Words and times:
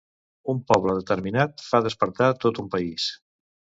Un 0.53 0.61
poble 0.71 0.95
determinat 1.01 1.63
fa 1.69 1.85
despertar 1.91 2.35
tot 2.47 2.67
un 2.67 2.77
país. 2.79 3.11